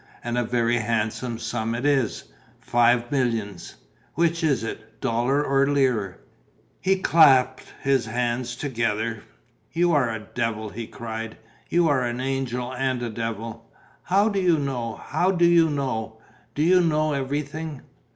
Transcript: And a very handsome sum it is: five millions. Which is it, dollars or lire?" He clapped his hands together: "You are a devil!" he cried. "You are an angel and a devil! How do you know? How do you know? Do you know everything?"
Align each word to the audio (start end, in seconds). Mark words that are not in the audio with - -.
And 0.23 0.35
a 0.35 0.43
very 0.43 0.77
handsome 0.77 1.37
sum 1.37 1.75
it 1.75 1.85
is: 1.85 2.23
five 2.59 3.11
millions. 3.11 3.75
Which 4.15 4.43
is 4.43 4.63
it, 4.63 4.99
dollars 4.99 5.45
or 5.47 5.67
lire?" 5.71 6.17
He 6.79 6.95
clapped 6.97 7.65
his 7.83 8.07
hands 8.07 8.55
together: 8.55 9.21
"You 9.71 9.93
are 9.93 10.09
a 10.09 10.19
devil!" 10.33 10.69
he 10.69 10.87
cried. 10.87 11.37
"You 11.69 11.87
are 11.87 12.03
an 12.03 12.19
angel 12.19 12.73
and 12.73 12.99
a 13.03 13.11
devil! 13.11 13.71
How 14.01 14.27
do 14.27 14.39
you 14.41 14.57
know? 14.57 14.95
How 14.95 15.29
do 15.29 15.45
you 15.45 15.69
know? 15.69 16.19
Do 16.55 16.63
you 16.63 16.81
know 16.81 17.13
everything?" 17.13 17.83